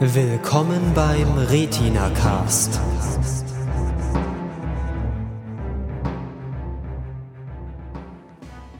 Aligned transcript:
Willkommen 0.00 0.94
beim 0.94 1.26
Retina 1.38 2.08
Cast. 2.10 2.80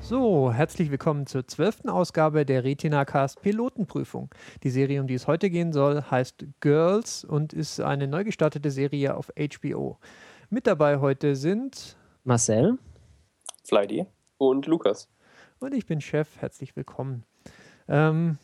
So, 0.01 0.53
herzlich 0.53 0.93
willkommen 0.93 1.27
zur 1.27 1.45
zwölften 1.49 1.89
Ausgabe 1.89 2.47
der 2.47 2.63
Retina 2.63 3.05
Cast 3.05 3.43
Pilotenprüfung. 3.43 4.31
Die 4.63 4.71
Serie, 4.71 5.01
um 5.01 5.09
die 5.09 5.15
es 5.15 5.27
heute 5.27 5.51
gehen 5.51 5.73
soll, 5.73 6.03
heißt 6.09 6.47
Girls 6.61 7.25
und 7.25 7.53
ist 7.53 7.81
eine 7.81 8.07
neu 8.07 8.23
gestartete 8.23 8.71
Serie 8.71 9.17
auf 9.17 9.33
HBO. 9.37 9.99
Mit 10.51 10.69
dabei 10.69 11.01
heute 11.01 11.35
sind 11.35 11.97
Marcel, 12.23 12.79
Fleidy 13.65 14.07
und 14.37 14.67
Lukas. 14.67 15.09
Und 15.59 15.75
ich 15.75 15.85
bin 15.85 16.01
Chef. 16.01 16.29
Herzlich 16.41 16.77
willkommen. 16.77 17.25
Ähm, 17.89 18.39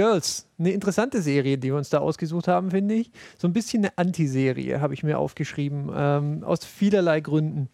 Girls, 0.00 0.48
eine 0.58 0.70
interessante 0.70 1.20
Serie, 1.20 1.58
die 1.58 1.68
wir 1.68 1.76
uns 1.76 1.90
da 1.90 1.98
ausgesucht 1.98 2.48
haben, 2.48 2.70
finde 2.70 2.94
ich. 2.94 3.12
So 3.36 3.46
ein 3.46 3.52
bisschen 3.52 3.84
eine 3.84 3.98
Antiserie, 3.98 4.80
habe 4.80 4.94
ich 4.94 5.02
mir 5.02 5.18
aufgeschrieben, 5.18 5.90
ähm, 5.94 6.42
aus 6.42 6.64
vielerlei 6.64 7.20
Gründen. 7.20 7.68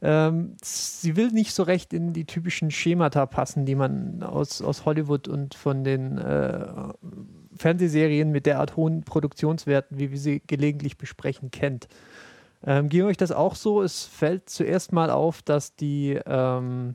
Ähm, 0.00 0.56
sie 0.62 1.16
will 1.16 1.32
nicht 1.32 1.52
so 1.52 1.64
recht 1.64 1.92
in 1.92 2.12
die 2.12 2.24
typischen 2.24 2.70
Schemata 2.70 3.26
passen, 3.26 3.66
die 3.66 3.74
man 3.74 4.22
aus, 4.22 4.62
aus 4.62 4.84
Hollywood 4.84 5.26
und 5.26 5.56
von 5.56 5.82
den 5.82 6.18
äh, 6.18 6.68
Fernsehserien 7.56 8.30
mit 8.30 8.46
derart 8.46 8.76
hohen 8.76 9.02
Produktionswerten, 9.02 9.98
wie 9.98 10.12
wir 10.12 10.18
sie 10.18 10.40
gelegentlich 10.46 10.98
besprechen, 10.98 11.50
kennt. 11.50 11.88
Ähm, 12.64 12.90
ging 12.90 13.02
euch 13.02 13.16
das 13.16 13.32
auch 13.32 13.56
so? 13.56 13.82
Es 13.82 14.04
fällt 14.04 14.48
zuerst 14.48 14.92
mal 14.92 15.10
auf, 15.10 15.42
dass 15.42 15.74
die, 15.74 16.16
ähm, 16.26 16.94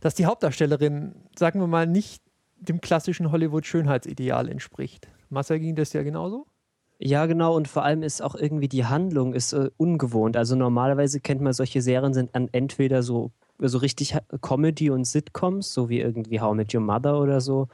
dass 0.00 0.14
die 0.14 0.24
Hauptdarstellerin, 0.24 1.14
sagen 1.38 1.60
wir 1.60 1.66
mal, 1.66 1.86
nicht 1.86 2.25
dem 2.56 2.80
klassischen 2.80 3.30
Hollywood-Schönheitsideal 3.30 4.48
entspricht. 4.48 5.08
Marcel 5.28 5.60
ging 5.60 5.74
das 5.74 5.92
ja 5.92 6.02
genauso? 6.02 6.46
Ja, 6.98 7.26
genau. 7.26 7.54
Und 7.54 7.68
vor 7.68 7.84
allem 7.84 8.02
ist 8.02 8.22
auch 8.22 8.34
irgendwie 8.34 8.68
die 8.68 8.86
Handlung 8.86 9.34
ist 9.34 9.52
äh, 9.52 9.70
ungewohnt. 9.76 10.36
Also 10.36 10.56
normalerweise 10.56 11.20
kennt 11.20 11.42
man 11.42 11.52
solche 11.52 11.82
Serien 11.82 12.14
sind 12.14 12.34
an 12.34 12.48
entweder 12.52 13.02
so, 13.02 13.32
so 13.58 13.78
richtig 13.78 14.16
Comedy 14.40 14.90
und 14.90 15.04
Sitcoms, 15.04 15.72
so 15.72 15.88
wie 15.88 16.00
irgendwie 16.00 16.40
How 16.40 16.54
I 16.54 16.56
Met 16.56 16.74
Your 16.74 16.80
Mother 16.80 17.20
oder 17.20 17.40
so. 17.40 17.68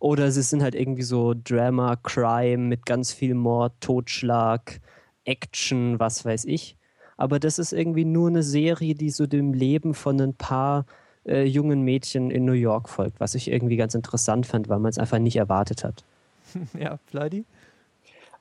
Oder 0.00 0.30
sie 0.32 0.42
sind 0.42 0.62
halt 0.62 0.74
irgendwie 0.74 1.02
so 1.02 1.34
Drama, 1.34 1.96
Crime 1.96 2.58
mit 2.58 2.84
ganz 2.84 3.12
viel 3.12 3.34
Mord, 3.34 3.74
Totschlag, 3.80 4.80
Action, 5.24 6.00
was 6.00 6.24
weiß 6.24 6.44
ich. 6.46 6.76
Aber 7.16 7.38
das 7.38 7.60
ist 7.60 7.72
irgendwie 7.72 8.04
nur 8.04 8.28
eine 8.28 8.42
Serie, 8.42 8.94
die 8.96 9.10
so 9.10 9.26
dem 9.26 9.54
Leben 9.54 9.94
von 9.94 10.20
ein 10.20 10.34
paar 10.34 10.84
äh, 11.26 11.44
jungen 11.44 11.82
Mädchen 11.82 12.30
in 12.30 12.44
New 12.44 12.52
York 12.52 12.88
folgt, 12.88 13.20
was 13.20 13.34
ich 13.34 13.50
irgendwie 13.50 13.76
ganz 13.76 13.94
interessant 13.94 14.46
fand, 14.46 14.68
weil 14.68 14.78
man 14.78 14.90
es 14.90 14.98
einfach 14.98 15.18
nicht 15.18 15.36
erwartet 15.36 15.84
hat. 15.84 16.04
ja, 16.78 16.98
Vladi? 17.06 17.44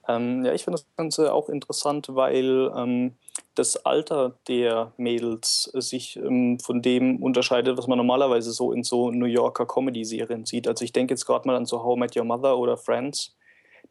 Ähm, 0.07 0.43
ja, 0.43 0.53
ich 0.53 0.63
finde 0.63 0.79
das 0.79 0.85
Ganze 0.97 1.33
auch 1.33 1.47
interessant, 1.47 2.07
weil 2.11 2.71
ähm, 2.75 3.13
das 3.55 3.85
Alter 3.85 4.35
der 4.47 4.91
Mädels 4.97 5.71
sich 5.75 6.17
ähm, 6.17 6.59
von 6.59 6.81
dem 6.81 7.23
unterscheidet, 7.23 7.77
was 7.77 7.87
man 7.87 7.97
normalerweise 7.97 8.51
so 8.51 8.73
in 8.73 8.83
so 8.83 9.11
New 9.11 9.25
Yorker 9.25 9.65
Comedy-Serien 9.65 10.45
sieht. 10.45 10.67
Also 10.67 10.83
ich 10.83 10.91
denke 10.91 11.13
jetzt 11.13 11.25
gerade 11.25 11.47
mal 11.47 11.55
an 11.55 11.65
so 11.65 11.83
How 11.83 11.95
I 11.95 11.99
Met 11.99 12.17
Your 12.17 12.25
Mother 12.25 12.57
oder 12.57 12.75
Friends 12.75 13.33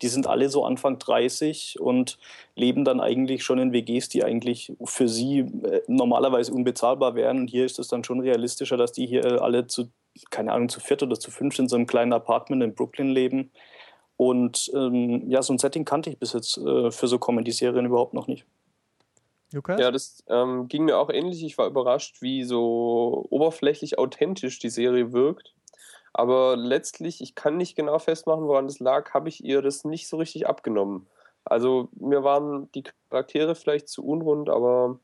die 0.03 0.09
sind 0.09 0.27
alle 0.27 0.49
so 0.49 0.65
Anfang 0.65 0.99
30 0.99 1.81
und 1.81 2.19
leben 2.57 2.85
dann 2.85 3.01
eigentlich 3.01 3.45
schon 3.45 3.59
in 3.59 3.73
WGs, 3.73 4.09
die 4.09 4.25
eigentlich 4.25 4.73
für 4.85 5.09
sie 5.09 5.39
äh, 5.39 5.83
normalerweise 5.87 6.53
unbezahlbar 6.53 7.15
wären. 7.15 7.39
Und 7.39 7.49
hier 7.49 7.65
ist 7.65 7.79
es 7.79 7.89
dann 7.89 8.05
schon 8.05 8.21
realistischer, 8.21 8.77
dass 8.77 8.93
die 8.93 9.07
hier 9.07 9.41
alle 9.41 9.69
zu, 9.69 9.91
keine 10.31 10.53
Ahnung, 10.53 10.69
zu 10.69 10.81
viert 10.81 11.03
oder 11.03 11.19
zu 11.19 11.31
fünf 11.31 11.59
in 11.59 11.69
so 11.69 11.77
einem 11.77 11.87
kleinen 11.87 12.13
Apartment 12.13 12.63
in 12.63 12.75
Brooklyn 12.75 13.11
leben. 13.11 13.53
Und 14.17 14.71
ähm, 14.75 15.31
ja, 15.31 15.41
so 15.43 15.53
ein 15.53 15.59
Setting 15.59 15.85
kannte 15.85 16.11
ich 16.11 16.19
bis 16.19 16.33
jetzt 16.33 16.59
äh, 16.59 16.91
für 16.91 17.07
so 17.07 17.19
Comedy-Serien 17.19 17.87
überhaupt 17.87 18.15
noch 18.15 18.27
nicht. 18.27 18.45
Lukas? 19.53 19.81
Ja, 19.81 19.91
das 19.91 20.25
ähm, 20.29 20.69
ging 20.69 20.85
mir 20.85 20.99
auch 20.99 21.11
ähnlich. 21.11 21.45
Ich 21.45 21.59
war 21.59 21.67
überrascht, 21.67 22.23
wie 22.23 22.43
so 22.45 23.27
oberflächlich 23.31 23.99
authentisch 23.99 24.59
die 24.59 24.71
Serie 24.71 25.13
wirkt. 25.13 25.55
Aber 26.13 26.57
letztlich, 26.57 27.21
ich 27.21 27.35
kann 27.35 27.57
nicht 27.57 27.75
genau 27.75 27.99
festmachen, 27.99 28.45
woran 28.45 28.67
das 28.67 28.81
lag, 28.81 29.15
habe 29.15 29.29
ich 29.29 29.43
ihr 29.45 29.63
das 29.63 29.85
nicht 29.85 30.09
so 30.09 30.19
richtig 30.19 30.47
abgenommen. 30.47 31.07
Also 31.45 31.89
mir 31.99 32.23
waren 32.23 32.71
die 32.73 32.85
Charaktere 33.11 33.55
vielleicht 33.55 33.89
zu 33.89 34.05
unrund, 34.05 34.49
aber 34.49 35.01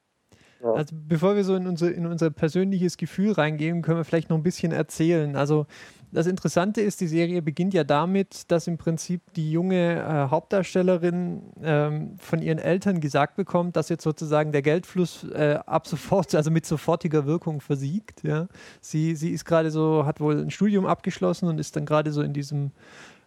ja. 0.63 0.73
Also 0.73 0.97
bevor 0.99 1.37
wir 1.37 1.45
so 1.45 1.55
in, 1.55 1.67
unsere, 1.67 1.93
in 1.93 2.07
unser 2.07 2.31
persönliches 2.31 2.97
Gefühl 2.97 3.33
reingehen, 3.33 3.83
können 3.83 3.99
wir 3.99 4.05
vielleicht 4.05 4.29
noch 4.29 4.37
ein 4.37 4.43
bisschen 4.43 4.73
erzählen. 4.73 5.37
Also 5.37 5.67
das 6.11 6.27
Interessante 6.27 6.81
ist, 6.81 7.01
die 7.01 7.07
Serie 7.07 7.43
beginnt 7.43 7.75
ja 7.75 7.85
damit, 7.85 8.51
dass 8.51 8.67
im 8.67 8.79
Prinzip 8.79 9.21
die 9.35 9.51
junge 9.51 9.97
äh, 9.97 10.31
Hauptdarstellerin 10.31 11.43
ähm, 11.63 12.17
von 12.19 12.41
ihren 12.41 12.59
Eltern 12.59 13.01
gesagt 13.01 13.37
bekommt, 13.37 13.77
dass 13.77 13.89
jetzt 13.89 14.05
sozusagen 14.05 14.53
der 14.53 14.63
Geldfluss 14.63 15.25
äh, 15.25 15.59
ab 15.67 15.87
sofort, 15.87 16.35
also 16.35 16.51
mit 16.51 16.65
sofortiger 16.65 17.27
Wirkung 17.27 17.61
versiegt. 17.61 18.25
Ja? 18.25 18.49
Sie, 18.81 19.17
sie 19.17 19.31
ist 19.31 19.45
gerade 19.45 19.71
so, 19.71 20.07
hat 20.07 20.21
wohl 20.21 20.39
ein 20.39 20.51
Studium 20.51 20.87
abgeschlossen 20.87 21.49
und 21.49 21.59
ist 21.59 21.77
dann 21.77 21.85
gerade 21.85 22.13
so 22.13 22.23
in 22.23 22.33
diesem 22.33 22.73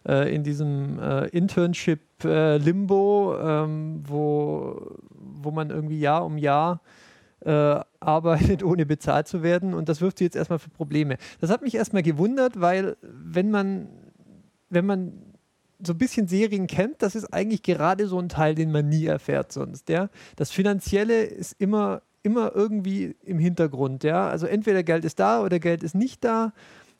äh, 0.06 0.34
in 0.34 0.42
diesem 0.42 0.98
äh, 0.98 1.28
Internship 1.28 2.00
äh, 2.24 2.56
Limbo, 2.56 3.36
ähm, 3.40 4.02
wo, 4.04 4.98
wo 5.10 5.50
man 5.52 5.70
irgendwie 5.70 6.00
Jahr 6.00 6.24
um 6.26 6.38
Jahr 6.38 6.80
äh, 7.44 7.80
arbeitet, 8.02 8.62
ohne 8.64 8.86
bezahlt 8.86 9.28
zu 9.28 9.42
werden. 9.42 9.74
Und 9.74 9.88
das 9.88 10.00
wirft 10.00 10.18
sie 10.18 10.24
jetzt 10.24 10.36
erstmal 10.36 10.58
für 10.58 10.70
Probleme. 10.70 11.16
Das 11.40 11.50
hat 11.50 11.62
mich 11.62 11.74
erstmal 11.74 12.02
gewundert, 12.02 12.60
weil 12.60 12.96
wenn 13.02 13.50
man, 13.50 13.88
wenn 14.70 14.86
man 14.86 15.12
so 15.84 15.92
ein 15.92 15.98
bisschen 15.98 16.28
Serien 16.28 16.66
kennt, 16.66 17.02
das 17.02 17.14
ist 17.14 17.32
eigentlich 17.32 17.62
gerade 17.62 18.06
so 18.06 18.18
ein 18.18 18.28
Teil, 18.28 18.54
den 18.54 18.70
man 18.70 18.88
nie 18.88 19.06
erfährt 19.06 19.52
sonst. 19.52 19.88
Ja? 19.88 20.08
Das 20.36 20.50
Finanzielle 20.50 21.24
ist 21.24 21.60
immer, 21.60 22.02
immer 22.22 22.54
irgendwie 22.54 23.16
im 23.24 23.38
Hintergrund. 23.38 24.04
Ja? 24.04 24.28
Also 24.28 24.46
entweder 24.46 24.82
Geld 24.82 25.04
ist 25.04 25.18
da 25.18 25.42
oder 25.42 25.58
Geld 25.58 25.82
ist 25.82 25.94
nicht 25.94 26.24
da. 26.24 26.52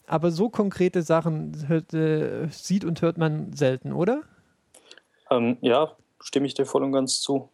Aber 0.06 0.32
so 0.32 0.48
konkrete 0.48 1.02
Sachen 1.02 1.68
hört, 1.68 1.94
äh, 1.94 2.48
sieht 2.50 2.84
und 2.84 3.00
hört 3.02 3.18
man 3.18 3.52
selten, 3.52 3.92
oder? 3.92 4.22
Ähm, 5.30 5.58
ja, 5.60 5.96
stimme 6.20 6.46
ich 6.46 6.54
dir 6.54 6.66
voll 6.66 6.82
und 6.82 6.92
ganz 6.92 7.20
zu. 7.20 7.51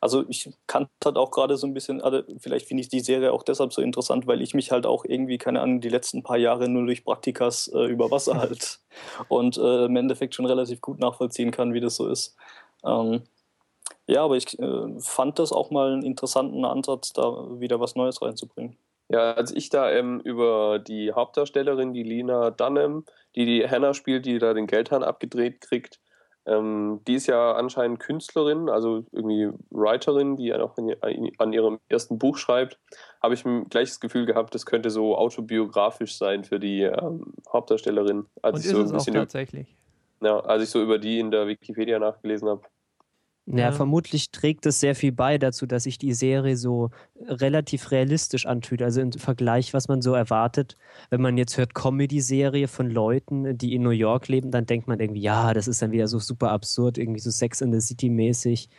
Also 0.00 0.24
ich 0.28 0.50
kann 0.66 0.88
halt 1.04 1.16
auch 1.16 1.30
gerade 1.30 1.56
so 1.56 1.66
ein 1.66 1.74
bisschen, 1.74 2.00
also 2.00 2.22
vielleicht 2.38 2.66
finde 2.66 2.82
ich 2.82 2.88
die 2.88 3.00
Serie 3.00 3.32
auch 3.32 3.42
deshalb 3.42 3.72
so 3.72 3.82
interessant, 3.82 4.26
weil 4.26 4.42
ich 4.42 4.54
mich 4.54 4.70
halt 4.70 4.86
auch 4.86 5.04
irgendwie, 5.04 5.38
keine 5.38 5.60
Ahnung, 5.60 5.80
die 5.80 5.88
letzten 5.88 6.22
paar 6.22 6.36
Jahre 6.36 6.68
nur 6.68 6.84
durch 6.86 7.04
Praktikas 7.04 7.68
äh, 7.68 7.84
über 7.84 8.10
Wasser 8.10 8.36
halt 8.38 8.80
und 9.28 9.56
äh, 9.56 9.86
im 9.86 9.96
Endeffekt 9.96 10.34
schon 10.34 10.46
relativ 10.46 10.80
gut 10.80 10.98
nachvollziehen 10.98 11.50
kann, 11.50 11.74
wie 11.74 11.80
das 11.80 11.96
so 11.96 12.08
ist. 12.08 12.36
Ähm, 12.84 13.22
ja, 14.06 14.24
aber 14.24 14.36
ich 14.36 14.58
äh, 14.58 15.00
fand 15.00 15.38
das 15.38 15.52
auch 15.52 15.70
mal 15.70 15.92
einen 15.92 16.02
interessanten 16.02 16.64
Ansatz, 16.64 17.12
da 17.12 17.22
wieder 17.58 17.80
was 17.80 17.94
Neues 17.94 18.20
reinzubringen. 18.20 18.76
Ja, 19.08 19.32
als 19.32 19.52
ich 19.52 19.68
da 19.68 19.90
ähm, 19.90 20.20
über 20.20 20.78
die 20.78 21.12
Hauptdarstellerin, 21.12 21.92
die 21.92 22.02
Lina 22.02 22.50
Dunham, 22.50 23.04
die 23.34 23.44
die 23.44 23.68
Hannah 23.68 23.94
spielt, 23.94 24.24
die 24.26 24.38
da 24.38 24.54
den 24.54 24.66
Geldhahn 24.66 25.02
abgedreht 25.02 25.60
kriegt, 25.60 26.00
ähm, 26.46 27.00
die 27.06 27.14
ist 27.14 27.26
ja 27.26 27.52
anscheinend 27.52 28.00
Künstlerin, 28.00 28.68
also 28.68 29.04
irgendwie 29.12 29.50
Writerin, 29.70 30.36
die 30.36 30.52
auch 30.54 30.76
in, 30.76 30.94
an 31.38 31.52
ihrem 31.52 31.78
ersten 31.88 32.18
Buch 32.18 32.36
schreibt. 32.36 32.78
Habe 33.22 33.34
ich 33.34 33.44
gleich 33.70 33.88
das 33.88 34.00
Gefühl 34.00 34.26
gehabt, 34.26 34.54
das 34.54 34.66
könnte 34.66 34.90
so 34.90 35.16
autobiografisch 35.16 36.16
sein 36.18 36.44
für 36.44 36.60
die 36.60 36.82
ähm, 36.82 37.32
Hauptdarstellerin. 37.50 38.26
Als 38.42 38.56
Und 38.56 38.64
ich 38.64 38.70
so 38.70 38.78
ein 38.78 38.92
bisschen 38.92 39.14
tatsächlich. 39.14 39.74
Ja, 40.20 40.40
als 40.40 40.62
ich 40.62 40.70
so 40.70 40.82
über 40.82 40.98
die 40.98 41.18
in 41.18 41.30
der 41.30 41.46
Wikipedia 41.46 41.98
nachgelesen 41.98 42.48
habe. 42.48 42.62
Ja, 43.46 43.72
vermutlich 43.72 44.30
trägt 44.30 44.64
es 44.64 44.80
sehr 44.80 44.94
viel 44.94 45.12
bei 45.12 45.36
dazu, 45.36 45.66
dass 45.66 45.82
sich 45.82 45.98
die 45.98 46.14
Serie 46.14 46.56
so 46.56 46.88
relativ 47.26 47.90
realistisch 47.90 48.46
anfühlt. 48.46 48.80
Also 48.80 49.02
im 49.02 49.12
Vergleich, 49.12 49.74
was 49.74 49.86
man 49.86 50.00
so 50.00 50.14
erwartet. 50.14 50.76
Wenn 51.10 51.20
man 51.20 51.36
jetzt 51.36 51.58
hört 51.58 51.74
Comedy-Serie 51.74 52.68
von 52.68 52.88
Leuten, 52.90 53.58
die 53.58 53.74
in 53.74 53.82
New 53.82 53.90
York 53.90 54.28
leben, 54.28 54.50
dann 54.50 54.64
denkt 54.64 54.88
man 54.88 54.98
irgendwie, 54.98 55.20
ja, 55.20 55.52
das 55.52 55.68
ist 55.68 55.82
dann 55.82 55.92
wieder 55.92 56.08
so 56.08 56.18
super 56.18 56.52
absurd, 56.52 56.96
irgendwie 56.96 57.20
so 57.20 57.30
Sex 57.30 57.60
in 57.60 57.70
the 57.70 57.80
City 57.80 58.08
mäßig 58.08 58.70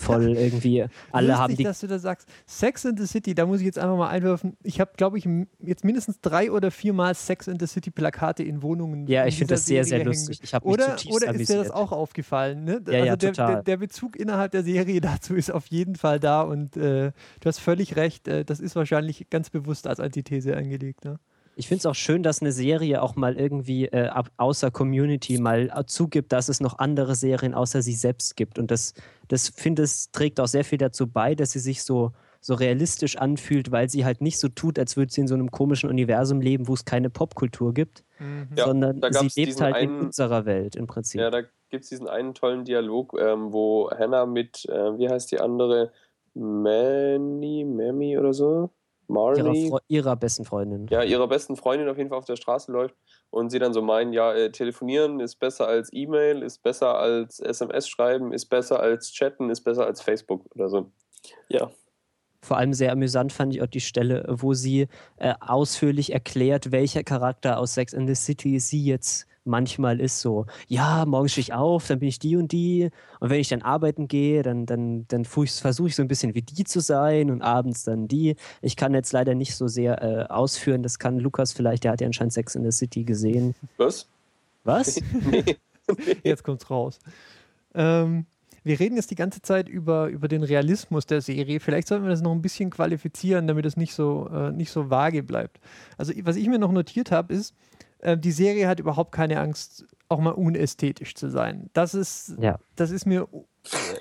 voll 0.00 0.36
irgendwie. 0.36 0.84
Alle 1.12 1.28
Lustig, 1.28 1.42
haben 1.42 1.56
die. 1.56 1.64
dass 1.64 1.80
du 1.80 1.86
da 1.86 1.98
sagst, 1.98 2.28
Sex 2.46 2.84
in 2.84 2.96
the 2.96 3.06
City, 3.06 3.34
da 3.34 3.46
muss 3.46 3.60
ich 3.60 3.66
jetzt 3.66 3.78
einfach 3.78 3.96
mal 3.96 4.08
einwerfen. 4.08 4.56
Ich 4.62 4.80
habe, 4.80 4.92
glaube 4.96 5.18
ich, 5.18 5.28
jetzt 5.60 5.84
mindestens 5.84 6.20
drei 6.20 6.50
oder 6.50 6.70
viermal 6.70 7.14
Sex 7.14 7.46
in 7.48 7.58
the 7.58 7.66
City 7.66 7.90
Plakate 7.90 8.42
in 8.42 8.62
Wohnungen. 8.62 9.06
Ja, 9.06 9.26
ich 9.26 9.36
finde 9.36 9.54
das 9.54 9.66
sehr, 9.66 9.84
sehr 9.84 10.04
lustig. 10.04 10.40
Ich 10.42 10.54
oder 10.62 10.96
oder 11.10 11.34
ist 11.34 11.50
dir 11.50 11.56
das 11.56 11.70
auch 11.70 11.92
aufgefallen? 11.92 12.64
Ne? 12.64 12.80
Ja, 12.86 12.92
also 12.92 13.06
ja, 13.06 13.16
der, 13.16 13.32
total. 13.32 13.54
Der, 13.54 13.62
der, 13.62 13.76
Bezug 13.76 14.16
innerhalb 14.16 14.52
der 14.52 14.62
Serie 14.62 15.00
dazu 15.00 15.34
ist 15.34 15.50
auf 15.50 15.66
jeden 15.66 15.96
Fall 15.96 16.20
da 16.20 16.42
und 16.42 16.76
äh, 16.76 17.12
du 17.40 17.46
hast 17.46 17.58
völlig 17.58 17.96
recht. 17.96 18.28
Äh, 18.28 18.44
das 18.44 18.60
ist 18.60 18.76
wahrscheinlich 18.76 19.28
ganz 19.30 19.50
bewusst 19.50 19.86
als 19.86 20.00
Antithese 20.00 20.56
angelegt. 20.56 21.04
Ne? 21.04 21.18
Ich 21.60 21.68
finde 21.68 21.80
es 21.80 21.86
auch 21.86 21.94
schön, 21.94 22.22
dass 22.22 22.40
eine 22.40 22.52
Serie 22.52 23.02
auch 23.02 23.16
mal 23.16 23.36
irgendwie 23.36 23.84
äh, 23.84 24.10
außer 24.38 24.70
Community 24.70 25.38
mal 25.38 25.70
äh, 25.74 25.84
zugibt, 25.84 26.32
dass 26.32 26.48
es 26.48 26.58
noch 26.60 26.78
andere 26.78 27.14
Serien 27.14 27.52
außer 27.52 27.82
sie 27.82 27.92
selbst 27.92 28.34
gibt. 28.34 28.58
Und 28.58 28.70
das, 28.70 28.94
das 29.28 29.50
finde 29.50 29.84
ich, 29.84 30.10
trägt 30.10 30.40
auch 30.40 30.46
sehr 30.46 30.64
viel 30.64 30.78
dazu 30.78 31.06
bei, 31.06 31.34
dass 31.34 31.50
sie 31.50 31.58
sich 31.58 31.82
so 31.82 32.12
so 32.40 32.54
realistisch 32.54 33.18
anfühlt, 33.18 33.70
weil 33.70 33.90
sie 33.90 34.06
halt 34.06 34.22
nicht 34.22 34.38
so 34.38 34.48
tut, 34.48 34.78
als 34.78 34.96
würde 34.96 35.12
sie 35.12 35.20
in 35.20 35.28
so 35.28 35.34
einem 35.34 35.50
komischen 35.50 35.90
Universum 35.90 36.40
leben, 36.40 36.68
wo 36.68 36.72
es 36.72 36.86
keine 36.86 37.10
Popkultur 37.10 37.74
gibt, 37.74 38.02
mhm. 38.18 38.48
sondern 38.56 38.98
ja, 39.02 39.12
sie 39.12 39.44
lebt 39.44 39.60
halt 39.60 39.74
einen, 39.74 39.98
in 39.98 40.06
unserer 40.06 40.46
Welt 40.46 40.74
im 40.74 40.86
Prinzip. 40.86 41.20
Ja, 41.20 41.30
da 41.30 41.42
gibt 41.68 41.84
es 41.84 41.90
diesen 41.90 42.08
einen 42.08 42.32
tollen 42.32 42.64
Dialog, 42.64 43.14
ähm, 43.20 43.52
wo 43.52 43.90
Hannah 43.90 44.24
mit, 44.24 44.64
äh, 44.70 44.98
wie 44.98 45.10
heißt 45.10 45.30
die 45.30 45.38
andere, 45.38 45.92
Manny, 46.32 47.66
Mammy 47.66 48.16
oder 48.16 48.32
so? 48.32 48.70
Marley. 49.10 49.66
Ihrer, 49.66 49.80
ihrer, 49.88 50.16
besten 50.16 50.44
Freundin. 50.44 50.86
Ja, 50.88 51.02
ihrer 51.02 51.28
besten 51.28 51.56
Freundin 51.56 51.88
auf 51.88 51.98
jeden 51.98 52.08
Fall 52.08 52.18
auf 52.18 52.24
der 52.24 52.36
Straße 52.36 52.72
läuft 52.72 52.94
und 53.30 53.50
sie 53.50 53.58
dann 53.58 53.72
so 53.74 53.82
meinen, 53.82 54.12
ja, 54.12 54.32
äh, 54.32 54.50
telefonieren 54.50 55.20
ist 55.20 55.36
besser 55.36 55.66
als 55.66 55.90
E-Mail, 55.92 56.42
ist 56.42 56.62
besser 56.62 56.98
als 56.98 57.40
SMS 57.40 57.88
schreiben, 57.88 58.32
ist 58.32 58.46
besser 58.46 58.80
als 58.80 59.12
chatten, 59.12 59.50
ist 59.50 59.62
besser 59.62 59.86
als 59.86 60.00
Facebook 60.00 60.44
oder 60.54 60.68
so. 60.68 60.90
Ja. 61.48 61.70
Vor 62.42 62.56
allem 62.56 62.72
sehr 62.72 62.92
amüsant 62.92 63.32
fand 63.32 63.54
ich 63.54 63.62
auch 63.62 63.66
die 63.66 63.80
Stelle, 63.80 64.24
wo 64.28 64.54
sie 64.54 64.88
äh, 65.18 65.34
ausführlich 65.40 66.12
erklärt, 66.12 66.72
welcher 66.72 67.02
Charakter 67.02 67.58
aus 67.58 67.74
Sex 67.74 67.92
in 67.92 68.06
the 68.06 68.14
City 68.14 68.58
sie 68.58 68.82
jetzt 68.82 69.26
manchmal 69.44 70.00
ist 70.00 70.20
so, 70.20 70.46
ja, 70.68 71.04
morgen 71.06 71.28
stehe 71.28 71.42
ich 71.42 71.52
auf, 71.52 71.86
dann 71.86 71.98
bin 71.98 72.08
ich 72.08 72.18
die 72.18 72.36
und 72.36 72.52
die. 72.52 72.90
Und 73.20 73.30
wenn 73.30 73.40
ich 73.40 73.48
dann 73.48 73.62
arbeiten 73.62 74.08
gehe, 74.08 74.42
dann, 74.42 74.66
dann, 74.66 75.06
dann 75.08 75.24
versuche 75.24 75.88
ich 75.88 75.96
so 75.96 76.02
ein 76.02 76.08
bisschen 76.08 76.34
wie 76.34 76.42
die 76.42 76.64
zu 76.64 76.80
sein 76.80 77.30
und 77.30 77.42
abends 77.42 77.84
dann 77.84 78.08
die. 78.08 78.36
Ich 78.62 78.76
kann 78.76 78.94
jetzt 78.94 79.12
leider 79.12 79.34
nicht 79.34 79.54
so 79.56 79.68
sehr 79.68 80.02
äh, 80.02 80.24
ausführen, 80.26 80.82
das 80.82 80.98
kann 80.98 81.18
Lukas 81.18 81.52
vielleicht, 81.52 81.84
der 81.84 81.92
hat 81.92 82.00
ja 82.00 82.06
anscheinend 82.06 82.32
Sex 82.32 82.54
in 82.54 82.64
the 82.64 82.72
City 82.72 83.04
gesehen. 83.04 83.54
Was? 83.76 84.06
Was? 84.64 85.00
Jetzt 86.22 86.44
kommt's 86.44 86.70
raus. 86.70 86.98
Ähm, 87.74 88.26
wir 88.62 88.78
reden 88.78 88.96
jetzt 88.96 89.10
die 89.10 89.16
ganze 89.16 89.40
Zeit 89.40 89.68
über, 89.68 90.08
über 90.08 90.28
den 90.28 90.42
Realismus 90.42 91.06
der 91.06 91.22
Serie. 91.22 91.60
Vielleicht 91.60 91.88
sollten 91.88 92.04
wir 92.04 92.10
das 92.10 92.20
noch 92.20 92.32
ein 92.32 92.42
bisschen 92.42 92.70
qualifizieren, 92.70 93.46
damit 93.46 93.64
es 93.64 93.76
nicht 93.76 93.94
so, 93.94 94.28
äh, 94.28 94.52
nicht 94.52 94.70
so 94.70 94.90
vage 94.90 95.22
bleibt. 95.22 95.58
Also, 95.96 96.12
was 96.24 96.36
ich 96.36 96.46
mir 96.46 96.58
noch 96.58 96.72
notiert 96.72 97.10
habe, 97.10 97.32
ist, 97.32 97.54
äh, 98.02 98.18
die 98.18 98.32
Serie 98.32 98.68
hat 98.68 98.80
überhaupt 98.80 99.12
keine 99.12 99.40
Angst, 99.40 99.86
auch 100.08 100.20
mal 100.20 100.30
unästhetisch 100.30 101.14
zu 101.14 101.30
sein. 101.30 101.70
Das 101.72 101.94
ist, 101.94 102.34
ja. 102.40 102.58
das 102.76 102.90
ist 102.90 103.06
mir, 103.06 103.28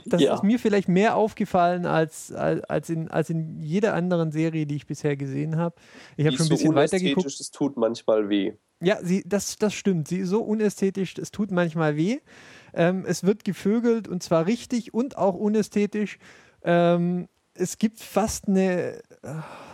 das 0.05 0.21
ja. 0.21 0.33
ist 0.33 0.43
mir 0.43 0.59
vielleicht 0.59 0.89
mehr 0.89 1.15
aufgefallen 1.15 1.85
als, 1.85 2.31
als, 2.31 2.63
als, 2.63 2.89
in, 2.89 3.09
als 3.09 3.29
in 3.29 3.59
jeder 3.59 3.93
anderen 3.93 4.31
Serie, 4.31 4.65
die 4.65 4.75
ich 4.75 4.87
bisher 4.87 5.15
gesehen 5.17 5.57
habe. 5.57 5.75
Ich 6.17 6.25
habe 6.25 6.35
schon 6.35 6.47
ein 6.47 6.49
bisschen 6.49 6.71
so 6.71 6.75
weiter 6.75 6.99
geguckt. 6.99 7.27
Es 7.27 7.51
tut 7.51 7.77
manchmal 7.77 8.29
weh. 8.29 8.53
Ja, 8.81 8.97
sie, 9.03 9.23
das, 9.25 9.57
das 9.57 9.73
stimmt. 9.73 10.07
Sie 10.07 10.19
ist 10.19 10.29
so 10.29 10.41
unästhetisch, 10.41 11.17
es 11.17 11.31
tut 11.31 11.51
manchmal 11.51 11.97
weh. 11.97 12.19
Ähm, 12.73 13.03
es 13.05 13.23
wird 13.23 13.43
gevögelt 13.43 14.07
und 14.07 14.23
zwar 14.23 14.45
richtig 14.45 14.93
und 14.93 15.17
auch 15.17 15.35
unästhetisch. 15.35 16.17
Ähm, 16.63 17.27
es 17.59 17.77
gibt 17.77 17.99
fast 17.99 18.47
eine, 18.47 19.01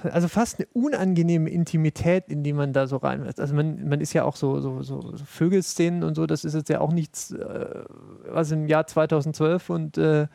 also 0.04 0.28
fast 0.28 0.60
eine 0.60 0.68
unangenehme 0.74 1.50
Intimität, 1.50 2.26
in 2.28 2.44
die 2.44 2.54
man 2.54 2.74
da 2.74 2.88
so 2.88 2.98
rein 2.98 3.24
Also 3.38 3.54
man, 3.54 3.88
man 3.88 4.02
ist 4.02 4.14
ja 4.14 4.24
auch 4.24 4.36
so, 4.36 4.60
so, 4.60 4.82
so, 4.82 5.14
Vögelszenen 5.26 6.04
und 6.04 6.16
so, 6.16 6.26
das 6.26 6.44
ist 6.44 6.56
jetzt 6.56 6.70
ja 6.70 6.82
auch 6.82 6.92
nichts, 6.92 7.32
äh, 7.32 7.84
was 8.28 8.52
im 8.52 8.68
Jahr 8.68 8.88
2012 8.88 9.70
und 9.70 9.98
äh, 9.98 10.28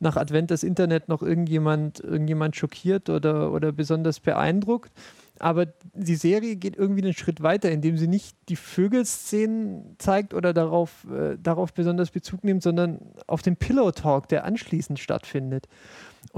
nach 0.00 0.16
Advent 0.16 0.50
das 0.50 0.62
Internet 0.62 1.08
noch 1.08 1.22
irgendjemand, 1.22 2.00
irgendjemand 2.00 2.56
schockiert 2.56 3.10
oder, 3.10 3.52
oder 3.52 3.72
besonders 3.72 4.20
beeindruckt. 4.20 4.92
Aber 5.40 5.66
die 5.94 6.16
Serie 6.16 6.56
geht 6.56 6.76
irgendwie 6.76 7.02
einen 7.02 7.14
Schritt 7.14 7.42
weiter, 7.42 7.70
indem 7.70 7.96
sie 7.96 8.08
nicht 8.08 8.36
die 8.48 8.56
Vögelszenen 8.56 9.96
zeigt 9.98 10.34
oder 10.34 10.52
darauf, 10.52 11.06
äh, 11.10 11.36
darauf 11.40 11.72
besonders 11.72 12.10
Bezug 12.10 12.44
nimmt, 12.44 12.62
sondern 12.62 12.98
auf 13.26 13.42
den 13.42 13.56
Pillow 13.56 13.92
Talk, 13.92 14.28
der 14.28 14.44
anschließend 14.44 14.98
stattfindet. 14.98 15.68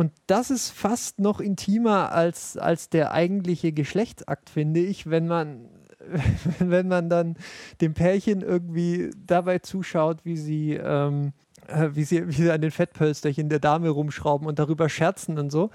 Und 0.01 0.13
das 0.27 0.51
ist 0.51 0.71
fast 0.71 1.19
noch 1.19 1.41
intimer 1.41 2.11
als, 2.13 2.57
als 2.57 2.89
der 2.89 3.13
eigentliche 3.13 3.71
Geschlechtsakt, 3.73 4.49
finde 4.49 4.81
ich, 4.81 5.11
wenn 5.11 5.29
man, 5.29 5.69
wenn 6.59 6.89
man 6.89 7.11
dann 7.11 7.37
dem 7.83 7.93
Pärchen 7.93 8.41
irgendwie 8.41 9.11
dabei 9.27 9.59
zuschaut, 9.59 10.25
wie 10.25 10.39
sie, 10.39 10.73
ähm, 10.73 11.35
äh, 11.67 11.91
wie 11.93 12.05
sie, 12.05 12.27
wie 12.27 12.33
sie 12.33 12.51
an 12.51 12.63
den 12.63 12.71
Fettpölsterchen 12.71 13.51
der 13.51 13.59
Dame 13.59 13.91
rumschrauben 13.91 14.47
und 14.47 14.59
darüber 14.59 14.89
scherzen 14.89 15.39
und 15.39 15.53
so 15.53 15.69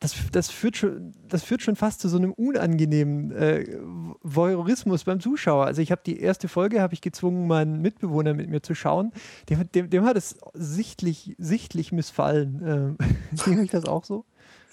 das, 0.00 0.14
das, 0.32 0.50
führt 0.50 0.76
schon, 0.76 1.12
das 1.28 1.42
führt 1.42 1.62
schon 1.62 1.76
fast 1.76 2.00
zu 2.00 2.08
so 2.08 2.16
einem 2.16 2.32
unangenehmen 2.32 3.32
äh, 3.32 3.64
Voyeurismus 4.22 5.04
beim 5.04 5.20
Zuschauer. 5.20 5.66
Also 5.66 5.82
ich 5.82 5.90
habe 5.90 6.02
die 6.04 6.20
erste 6.20 6.48
Folge, 6.48 6.80
habe 6.80 6.94
ich 6.94 7.00
gezwungen, 7.00 7.46
meinen 7.46 7.80
Mitbewohner 7.80 8.34
mit 8.34 8.48
mir 8.48 8.62
zu 8.62 8.74
schauen. 8.74 9.12
Dem, 9.48 9.70
dem, 9.72 9.90
dem 9.90 10.04
hat 10.04 10.16
es 10.16 10.38
sichtlich, 10.54 11.34
sichtlich 11.38 11.92
missfallen. 11.92 12.96
Ähm, 13.46 13.60
ich 13.62 13.70
das 13.70 13.86
auch 13.86 14.04
so? 14.04 14.24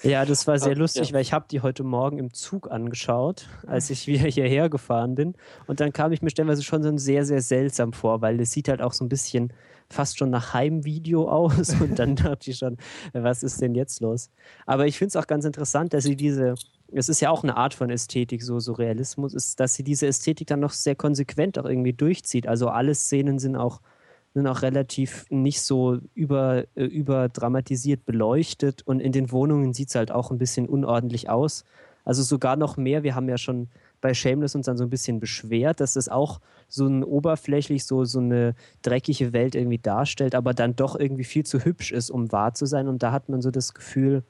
Ja, 0.04 0.26
das 0.26 0.48
war 0.48 0.60
sehr 0.60 0.76
lustig, 0.76 1.10
ja. 1.10 1.14
weil 1.14 1.22
ich 1.22 1.32
habe 1.32 1.46
die 1.50 1.62
heute 1.62 1.84
Morgen 1.86 2.18
im 2.18 2.34
Zug 2.34 2.70
angeschaut, 2.70 3.48
als 3.66 3.90
ich 3.90 4.06
wieder 4.06 4.28
hierher 4.28 4.70
gefahren 4.70 5.16
bin. 5.16 5.36
Und 5.66 5.80
dann 5.80 5.94
kam 5.94 6.12
ich 6.12 6.22
mir 6.22 6.30
stellenweise 6.30 6.64
schon 6.64 6.84
so 6.84 6.98
sehr, 6.98 7.26
sehr 7.26 7.42
seltsam 7.42 7.94
vor, 7.94 8.22
weil 8.22 8.40
es 8.42 8.52
sieht 8.52 8.68
halt 8.68 8.82
auch 8.82 8.92
so 8.92 9.06
ein 9.06 9.10
bisschen 9.10 9.54
fast 9.94 10.18
schon 10.18 10.30
nach 10.30 10.54
Heimvideo 10.54 11.30
aus 11.30 11.80
und 11.80 11.98
dann 12.00 12.16
dachte 12.18 12.52
ich 12.52 12.58
schon, 12.58 12.78
was 13.14 13.44
ist 13.44 13.62
denn 13.62 13.76
jetzt 13.76 14.02
los? 14.02 14.30
Aber 14.66 14.88
ich 14.88 14.98
finde 14.98 15.10
es 15.10 15.16
auch 15.16 15.28
ganz 15.28 15.46
interessant, 15.46 15.94
dass 15.94 16.04
sie 16.04 16.16
diese, 16.16 16.56
es 16.92 17.10
ist 17.10 17.22
ja 17.22 17.30
auch 17.30 17.44
eine 17.44 17.56
Art 17.56 17.74
von 17.74 17.90
Ästhetik, 17.90 18.44
so, 18.44 18.60
so 18.60 18.74
Realismus, 18.74 19.34
ist, 19.34 19.60
dass 19.60 19.76
sie 19.76 19.84
diese 19.84 20.08
Ästhetik 20.08 20.48
dann 20.48 20.60
noch 20.60 20.72
sehr 20.72 20.96
konsequent 20.96 21.58
auch 21.58 21.66
irgendwie 21.66 21.94
durchzieht. 21.94 22.48
Also 22.48 22.70
alle 22.70 22.96
Szenen 22.96 23.40
sind 23.40 23.56
auch 23.56 23.82
sind 24.34 24.48
auch 24.48 24.64
relativ 24.64 25.26
nicht 25.30 25.62
so 25.62 26.00
über, 26.16 26.64
äh, 26.76 26.86
überdramatisiert 26.86 28.06
beleuchtet 28.06 28.82
und 28.82 29.00
in 29.00 29.12
den 29.12 29.32
Wohnungen 29.32 29.74
sieht 29.74 29.90
es 29.90 29.96
halt 29.96 30.12
auch 30.12 30.32
ein 30.32 30.40
bisschen 30.40 30.68
unordentlich 30.68 31.30
aus. 31.30 31.66
Also 32.04 32.24
sogar 32.24 32.56
noch 32.56 32.76
mehr, 32.76 33.04
wir 33.04 33.16
haben 33.16 33.30
ja 33.30 33.38
schon 33.38 33.70
bei 34.04 34.14
Shameless 34.14 34.54
uns 34.54 34.66
dann 34.66 34.76
so 34.76 34.84
ein 34.84 34.90
bisschen 34.90 35.22
beschwert, 35.22 35.80
dass 35.80 35.94
das 35.94 36.10
auch 36.10 36.42
so 36.68 36.86
ein 36.86 37.06
oberflächlich 37.06 37.86
so, 37.86 38.04
so 38.04 38.20
eine 38.20 38.54
dreckige 38.82 39.32
Welt 39.32 39.56
irgendwie 39.56 39.78
darstellt, 39.78 40.36
aber 40.36 40.54
dann 40.54 40.76
doch 40.76 41.00
irgendwie 41.00 41.24
viel 41.24 41.46
zu 41.46 41.64
hübsch 41.64 41.94
ist, 41.94 42.12
um 42.12 42.30
wahr 42.34 42.54
zu 42.54 42.66
sein. 42.66 42.90
Und 42.90 43.02
da 43.02 43.14
hat 43.14 43.30
man 43.30 43.42
so 43.42 43.50
das 43.50 43.74
Gefühl, 43.74 44.24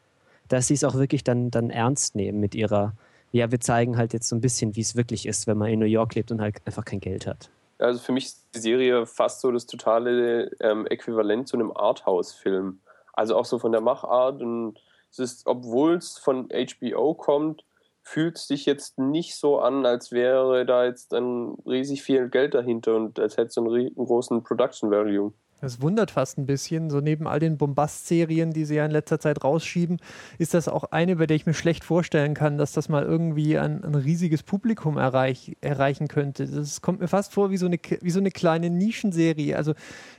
dass 0.48 0.68
sie 0.68 0.76
es 0.76 0.84
auch 0.84 0.94
wirklich 0.94 1.24
dann, 1.24 1.50
dann 1.50 1.72
ernst 1.72 2.16
nehmen 2.16 2.40
mit 2.40 2.54
ihrer, 2.54 2.94
ja, 3.32 3.50
wir 3.50 3.60
zeigen 3.60 3.98
halt 3.98 4.14
jetzt 4.14 4.30
so 4.30 4.36
ein 4.36 4.42
bisschen, 4.42 4.76
wie 4.76 4.82
es 4.82 4.96
wirklich 4.96 5.26
ist, 5.26 5.48
wenn 5.48 5.58
man 5.58 5.70
in 5.70 5.80
New 5.80 5.88
York 5.88 6.14
lebt 6.14 6.32
und 6.32 6.40
halt 6.40 6.62
einfach 6.66 6.86
kein 6.86 7.00
Geld 7.00 7.26
hat. 7.26 7.50
Also 7.80 8.00
für 8.00 8.12
mich 8.12 8.26
ist 8.26 8.46
die 8.54 8.60
Serie 8.60 9.08
fast 9.08 9.42
so 9.42 9.52
das 9.52 9.66
totale 9.66 10.52
ähm, 10.60 10.86
Äquivalent 10.86 11.48
zu 11.48 11.58
einem 11.58 11.72
Arthouse-Film. 11.76 12.80
Also 13.14 13.36
auch 13.36 13.46
so 13.46 13.58
von 13.58 13.72
der 13.72 13.82
Machart 13.82 14.40
und 14.40 14.78
es 15.10 15.18
ist, 15.18 15.48
obwohl 15.48 15.96
es 15.96 16.20
von 16.20 16.50
HBO 16.50 17.16
kommt, 17.16 17.64
fühlt 18.04 18.38
sich 18.38 18.66
jetzt 18.66 19.00
nicht 19.00 19.36
so 19.36 19.60
an, 19.60 19.86
als 19.86 20.12
wäre 20.12 20.66
da 20.66 20.86
jetzt 20.86 21.14
ein 21.14 21.56
riesig 21.66 22.04
viel 22.04 22.30
Geld 22.30 22.54
dahinter 22.54 22.96
und 22.96 23.20
als 23.20 23.38
hätte 23.38 23.48
es 23.48 23.58
einen, 23.58 23.74
einen 23.74 23.96
großen 23.96 24.44
Production 24.44 24.92
Value. 24.92 25.34
Das 25.64 25.82
wundert 25.82 26.12
fast 26.12 26.38
ein 26.38 26.46
bisschen. 26.46 26.90
So 26.90 27.00
neben 27.00 27.26
all 27.26 27.40
den 27.40 27.58
Bombast-Serien, 27.58 28.52
die 28.52 28.66
sie 28.66 28.76
ja 28.76 28.86
in 28.86 28.92
letzter 28.92 29.18
Zeit 29.22 29.46
rausschieben, 29.46 30.02
ist 30.38 30.54
das 30.54 30.68
auch 30.68 30.84
eine, 30.92 31.16
bei 31.16 31.26
der 31.26 31.38
ich 31.38 31.46
mir 31.46 31.54
schlecht 31.54 31.86
vorstellen 31.86 32.34
kann, 32.34 32.58
dass 32.58 32.74
das 32.74 32.90
mal 32.90 33.04
irgendwie 33.04 33.58
ein, 33.58 33.82
ein 33.82 33.96
riesiges 33.96 34.44
Publikum 34.44 34.98
erreich, 34.98 35.56
erreichen 35.62 36.10
könnte. 36.10 36.48
Das 36.48 36.82
kommt 36.82 37.00
mir 37.00 37.08
fast 37.08 37.32
vor 37.32 37.50
wie 37.50 37.56
so 37.56 37.68
eine, 37.68 37.80
wie 38.02 38.12
so 38.12 38.20
eine 38.20 38.32
kleine 38.32 38.70
Nischenserie. 38.70 39.56
Also 39.56 39.74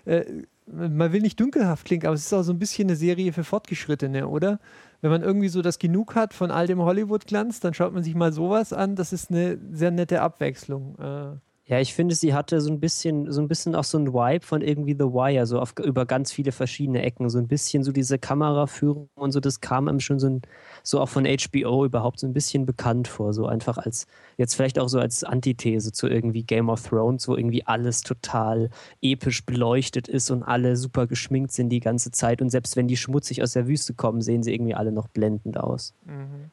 äh, 0.07 0.25
man 0.67 1.13
will 1.13 1.21
nicht 1.21 1.39
dünkelhaft 1.39 1.85
klingen, 1.85 2.07
aber 2.07 2.15
es 2.15 2.25
ist 2.25 2.33
auch 2.33 2.43
so 2.43 2.53
ein 2.53 2.59
bisschen 2.59 2.89
eine 2.89 2.97
Serie 2.97 3.35
für 3.35 3.45
Fortgeschrittene, 3.45 4.27
oder? 4.27 4.59
Wenn 5.05 5.11
man 5.11 5.23
irgendwie 5.23 5.51
so 5.51 5.61
das 5.61 5.79
Genug 5.79 6.15
hat 6.15 6.33
von 6.33 6.51
all 6.51 6.67
dem 6.67 6.81
Hollywood-Glanz, 6.81 7.61
dann 7.61 7.75
schaut 7.75 7.93
man 7.93 8.03
sich 8.03 8.15
mal 8.15 8.33
sowas 8.33 8.73
an. 8.73 8.97
Das 8.97 9.13
ist 9.13 9.31
eine 9.31 9.59
sehr 9.71 9.91
nette 9.91 10.23
Abwechslung. 10.23 10.99
Äh. 10.99 11.54
Ja, 11.67 11.81
ich 11.81 11.95
finde, 11.95 12.15
sie 12.15 12.35
hatte 12.35 12.61
so 12.61 12.71
ein 12.71 12.79
bisschen, 12.79 13.33
so 13.33 13.41
ein 13.41 13.49
bisschen 13.49 13.75
auch 13.75 13.85
so 13.85 13.97
ein 13.97 14.13
Vibe 14.13 14.45
von 14.45 14.61
irgendwie 14.61 14.93
The 14.93 15.07
Wire, 15.07 15.47
so 15.47 15.59
auf, 15.59 15.73
über 15.83 16.05
ganz 16.05 16.31
viele 16.31 16.53
verschiedene 16.53 17.01
Ecken. 17.01 17.31
So 17.31 17.39
ein 17.39 17.49
bisschen 17.49 17.83
so 17.83 17.91
diese 17.91 18.19
Kameraführung 18.19 19.09
und 19.15 19.33
so, 19.33 19.41
das 19.41 19.63
kam 19.63 19.89
einem 19.89 20.01
schon 20.01 20.19
so, 20.19 20.29
ein, 20.29 20.43
so 20.83 21.01
auch 21.01 21.09
von 21.09 21.25
HBO 21.25 21.87
überhaupt 21.87 22.21
so 22.21 22.27
ein 22.27 22.35
bisschen 22.35 22.67
bekannt 22.67 23.09
vor. 23.09 23.33
So 23.33 23.47
einfach 23.47 23.79
als, 23.79 24.07
jetzt 24.37 24.55
vielleicht 24.55 24.79
auch 24.79 24.89
so 24.89 24.99
als 24.99 25.25
Antithese 25.25 25.91
zu 25.93 26.07
irgendwie 26.07 26.43
Game 26.43 26.69
of 26.69 26.87
Thrones, 26.87 27.29
wo 27.29 27.35
irgendwie 27.35 27.67
alles 27.67 28.03
total 28.03 28.69
episch 29.01 29.47
beleuchtet 29.47 30.07
ist 30.07 30.31
und 30.31 30.43
alle 30.43 30.77
super 30.77 31.07
geschminkt 31.07 31.53
sind 31.53 31.71
die 31.71 31.81
ganze 31.81 32.11
Zeit. 32.11 32.43
Und 32.43 32.51
selbst 32.51 32.77
wenn 32.77 32.89
die 32.89 32.99
schmutzig 32.99 33.43
aus 33.43 33.55
der 33.55 33.67
Wüste 33.67 33.95
kommen, 33.95 34.21
sehen 34.21 34.43
sie 34.43 34.53
irgendwie 34.53 34.75
alle 34.75 34.93
noch 34.93 35.09
blendend 35.09 35.57
aus. 35.57 35.95
Mhm. 36.05 36.51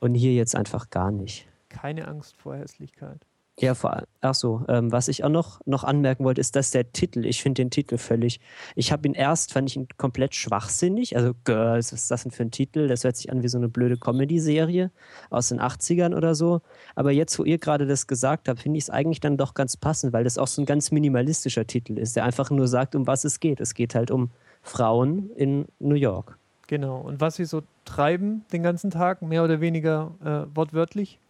Und 0.00 0.14
hier 0.14 0.32
jetzt 0.32 0.56
einfach 0.56 0.88
gar 0.88 1.10
nicht. 1.10 1.46
Keine 1.68 2.08
Angst 2.08 2.38
vor 2.38 2.56
Hässlichkeit. 2.56 3.20
Ja, 3.58 3.74
vor 3.74 4.02
ach 4.20 4.34
so, 4.34 4.64
ähm, 4.68 4.92
was 4.92 5.08
ich 5.08 5.24
auch 5.24 5.30
noch, 5.30 5.60
noch 5.64 5.82
anmerken 5.82 6.24
wollte, 6.24 6.42
ist, 6.42 6.56
dass 6.56 6.72
der 6.72 6.92
Titel, 6.92 7.24
ich 7.24 7.40
finde 7.42 7.62
den 7.62 7.70
Titel 7.70 7.96
völlig, 7.96 8.38
ich 8.74 8.92
habe 8.92 9.08
ihn 9.08 9.14
erst, 9.14 9.52
fand 9.52 9.70
ich 9.70 9.76
ihn 9.76 9.88
komplett 9.96 10.34
schwachsinnig, 10.34 11.16
also 11.16 11.32
Girls, 11.44 11.92
was 11.92 12.02
ist 12.02 12.10
das 12.10 12.24
denn 12.24 12.32
für 12.32 12.42
ein 12.42 12.50
Titel? 12.50 12.86
Das 12.86 13.04
hört 13.04 13.16
sich 13.16 13.32
an 13.32 13.42
wie 13.42 13.48
so 13.48 13.56
eine 13.56 13.68
blöde 13.68 13.96
Comedy-Serie 13.96 14.90
aus 15.30 15.48
den 15.48 15.60
80ern 15.60 16.14
oder 16.14 16.34
so, 16.34 16.60
aber 16.94 17.12
jetzt, 17.12 17.38
wo 17.38 17.44
ihr 17.44 17.56
gerade 17.56 17.86
das 17.86 18.06
gesagt 18.06 18.48
habt, 18.48 18.60
finde 18.60 18.76
ich 18.76 18.84
es 18.84 18.90
eigentlich 18.90 19.20
dann 19.20 19.38
doch 19.38 19.54
ganz 19.54 19.76
passend, 19.76 20.12
weil 20.12 20.24
das 20.24 20.36
auch 20.36 20.48
so 20.48 20.60
ein 20.60 20.66
ganz 20.66 20.90
minimalistischer 20.90 21.66
Titel 21.66 21.98
ist, 21.98 22.16
der 22.16 22.24
einfach 22.24 22.50
nur 22.50 22.68
sagt, 22.68 22.94
um 22.94 23.06
was 23.06 23.24
es 23.24 23.40
geht. 23.40 23.60
Es 23.60 23.72
geht 23.72 23.94
halt 23.94 24.10
um 24.10 24.30
Frauen 24.60 25.30
in 25.36 25.66
New 25.78 25.94
York. 25.94 26.36
Genau, 26.66 26.98
und 26.98 27.20
was 27.20 27.36
sie 27.36 27.44
so 27.44 27.62
treiben 27.84 28.44
den 28.52 28.62
ganzen 28.62 28.90
Tag, 28.90 29.22
mehr 29.22 29.44
oder 29.44 29.60
weniger 29.60 30.12
äh, 30.22 30.56
wortwörtlich. 30.56 31.20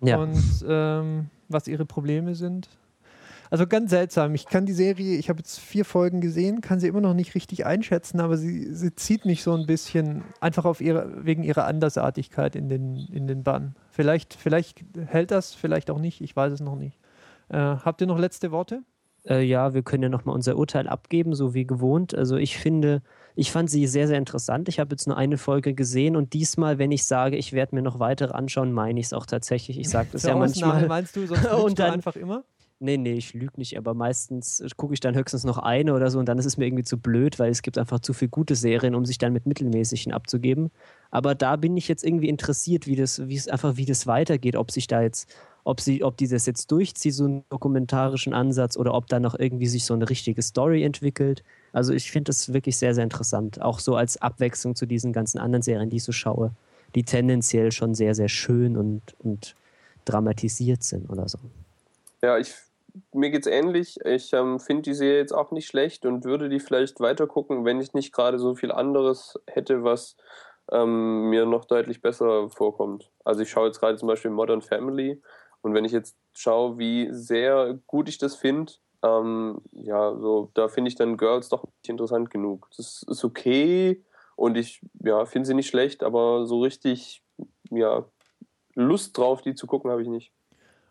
Ja. 0.00 0.18
Und 0.18 0.64
ähm, 0.66 1.28
was 1.48 1.68
ihre 1.68 1.86
Probleme 1.86 2.34
sind. 2.34 2.68
Also 3.50 3.66
ganz 3.66 3.90
seltsam. 3.90 4.34
Ich 4.34 4.46
kann 4.46 4.66
die 4.66 4.72
Serie, 4.72 5.16
ich 5.16 5.30
habe 5.30 5.38
jetzt 5.38 5.58
vier 5.58 5.84
Folgen 5.84 6.20
gesehen, 6.20 6.60
kann 6.60 6.80
sie 6.80 6.88
immer 6.88 7.00
noch 7.00 7.14
nicht 7.14 7.34
richtig 7.34 7.64
einschätzen, 7.64 8.20
aber 8.20 8.36
sie, 8.36 8.74
sie 8.74 8.94
zieht 8.94 9.24
mich 9.24 9.42
so 9.42 9.54
ein 9.54 9.66
bisschen 9.66 10.22
einfach 10.40 10.66
auf 10.66 10.80
ihre, 10.80 11.24
wegen 11.24 11.42
ihrer 11.42 11.64
Andersartigkeit 11.64 12.56
in 12.56 12.68
den, 12.68 13.08
in 13.10 13.26
den 13.26 13.44
Bann. 13.44 13.74
Vielleicht, 13.90 14.34
vielleicht 14.34 14.84
hält 15.06 15.30
das, 15.30 15.54
vielleicht 15.54 15.90
auch 15.90 15.98
nicht, 15.98 16.20
ich 16.20 16.36
weiß 16.36 16.52
es 16.52 16.60
noch 16.60 16.76
nicht. 16.76 16.98
Äh, 17.48 17.56
habt 17.56 18.00
ihr 18.02 18.06
noch 18.06 18.18
letzte 18.18 18.50
Worte? 18.50 18.82
Äh, 19.28 19.42
ja, 19.42 19.74
wir 19.74 19.82
können 19.82 20.02
ja 20.04 20.08
nochmal 20.08 20.34
unser 20.34 20.56
Urteil 20.56 20.88
abgeben, 20.88 21.34
so 21.34 21.52
wie 21.54 21.66
gewohnt. 21.66 22.14
Also 22.14 22.36
ich 22.36 22.56
finde, 22.58 23.02
ich 23.36 23.52
fand 23.52 23.68
sie 23.70 23.86
sehr, 23.86 24.06
sehr 24.08 24.18
interessant. 24.18 24.68
Ich 24.68 24.80
habe 24.80 24.90
jetzt 24.92 25.06
nur 25.06 25.16
eine 25.16 25.36
Folge 25.36 25.74
gesehen 25.74 26.16
und 26.16 26.32
diesmal, 26.32 26.78
wenn 26.78 26.90
ich 26.92 27.04
sage, 27.04 27.36
ich 27.36 27.52
werde 27.52 27.74
mir 27.74 27.82
noch 27.82 27.98
weitere 27.98 28.32
anschauen, 28.32 28.72
meine 28.72 28.98
ich 29.00 29.06
es 29.06 29.12
auch 29.12 29.26
tatsächlich. 29.26 29.78
Ich 29.78 29.88
sage 29.90 30.08
das 30.12 30.22
ja 30.22 30.34
manchmal. 30.34 30.86
meinst 30.88 31.14
du, 31.14 31.26
sonst 31.26 31.46
Und 31.52 31.78
du 31.78 31.82
dann- 31.82 31.92
einfach 31.94 32.16
immer? 32.16 32.44
Nee, 32.80 32.96
nee, 32.96 33.14
ich 33.14 33.34
lüge 33.34 33.54
nicht, 33.56 33.76
aber 33.76 33.92
meistens 33.92 34.64
gucke 34.76 34.94
ich 34.94 35.00
dann 35.00 35.16
höchstens 35.16 35.42
noch 35.42 35.58
eine 35.58 35.94
oder 35.94 36.12
so 36.12 36.20
und 36.20 36.26
dann 36.28 36.38
ist 36.38 36.46
es 36.46 36.56
mir 36.58 36.66
irgendwie 36.66 36.84
zu 36.84 36.96
blöd, 36.96 37.40
weil 37.40 37.50
es 37.50 37.62
gibt 37.62 37.76
einfach 37.76 37.98
zu 37.98 38.12
viel 38.12 38.28
gute 38.28 38.54
Serien, 38.54 38.94
um 38.94 39.04
sich 39.04 39.18
dann 39.18 39.32
mit 39.32 39.46
mittelmäßigen 39.46 40.12
abzugeben. 40.12 40.70
Aber 41.10 41.34
da 41.34 41.56
bin 41.56 41.76
ich 41.76 41.88
jetzt 41.88 42.04
irgendwie 42.04 42.28
interessiert, 42.28 42.86
wie 42.86 42.94
das, 42.94 43.26
wie 43.26 43.34
es 43.34 43.48
einfach, 43.48 43.76
wie 43.76 43.84
das 43.84 44.06
weitergeht, 44.06 44.54
ob 44.54 44.70
sich 44.70 44.86
da 44.86 45.02
jetzt, 45.02 45.28
ob 45.68 45.82
sie, 45.82 46.02
ob 46.02 46.16
die 46.16 46.26
das 46.26 46.46
jetzt 46.46 46.72
durchzieht, 46.72 47.12
so 47.12 47.24
einen 47.24 47.44
dokumentarischen 47.50 48.32
Ansatz, 48.32 48.78
oder 48.78 48.94
ob 48.94 49.06
da 49.06 49.20
noch 49.20 49.38
irgendwie 49.38 49.66
sich 49.66 49.84
so 49.84 49.92
eine 49.92 50.08
richtige 50.08 50.40
Story 50.40 50.82
entwickelt. 50.82 51.42
Also 51.74 51.92
ich 51.92 52.10
finde 52.10 52.30
das 52.30 52.54
wirklich 52.54 52.78
sehr, 52.78 52.94
sehr 52.94 53.04
interessant. 53.04 53.60
Auch 53.60 53.78
so 53.78 53.94
als 53.94 54.16
Abwechslung 54.22 54.76
zu 54.76 54.86
diesen 54.86 55.12
ganzen 55.12 55.38
anderen 55.38 55.60
Serien, 55.60 55.90
die 55.90 55.98
ich 55.98 56.04
so 56.04 56.12
schaue, 56.12 56.52
die 56.94 57.02
tendenziell 57.02 57.70
schon 57.70 57.94
sehr, 57.94 58.14
sehr 58.14 58.30
schön 58.30 58.78
und, 58.78 59.02
und 59.18 59.54
dramatisiert 60.06 60.82
sind 60.82 61.10
oder 61.10 61.28
so. 61.28 61.38
Ja, 62.22 62.38
ich, 62.38 62.54
mir 63.12 63.28
geht's 63.28 63.46
ähnlich. 63.46 64.00
Ich 64.06 64.32
ähm, 64.32 64.60
finde 64.60 64.84
die 64.84 64.94
Serie 64.94 65.18
jetzt 65.18 65.34
auch 65.34 65.50
nicht 65.50 65.66
schlecht 65.66 66.06
und 66.06 66.24
würde 66.24 66.48
die 66.48 66.60
vielleicht 66.60 66.98
weiter 67.00 67.26
gucken, 67.26 67.66
wenn 67.66 67.82
ich 67.82 67.92
nicht 67.92 68.14
gerade 68.14 68.38
so 68.38 68.54
viel 68.54 68.72
anderes 68.72 69.38
hätte, 69.46 69.84
was 69.84 70.16
ähm, 70.72 71.28
mir 71.28 71.44
noch 71.44 71.66
deutlich 71.66 72.00
besser 72.00 72.48
vorkommt. 72.48 73.10
Also 73.22 73.42
ich 73.42 73.50
schaue 73.50 73.66
jetzt 73.66 73.80
gerade 73.80 73.98
zum 73.98 74.08
Beispiel 74.08 74.30
Modern 74.30 74.62
Family 74.62 75.20
und 75.68 75.74
wenn 75.74 75.84
ich 75.84 75.92
jetzt 75.92 76.16
schaue, 76.32 76.78
wie 76.78 77.08
sehr 77.12 77.78
gut 77.86 78.08
ich 78.08 78.16
das 78.16 78.36
finde, 78.36 78.72
ähm, 79.02 79.60
ja, 79.72 80.16
so 80.16 80.50
da 80.54 80.68
finde 80.68 80.88
ich 80.88 80.94
dann 80.94 81.18
Girls 81.18 81.50
doch 81.50 81.64
nicht 81.64 81.90
interessant 81.90 82.30
genug. 82.30 82.70
Das 82.74 83.04
ist 83.06 83.22
okay 83.22 84.02
und 84.34 84.56
ich 84.56 84.80
ja, 85.04 85.26
finde 85.26 85.46
sie 85.46 85.52
nicht 85.52 85.68
schlecht, 85.68 86.02
aber 86.02 86.46
so 86.46 86.62
richtig 86.62 87.22
ja, 87.70 88.06
Lust 88.74 89.18
drauf, 89.18 89.42
die 89.42 89.54
zu 89.54 89.66
gucken, 89.66 89.90
habe 89.90 90.00
ich 90.00 90.08
nicht. 90.08 90.32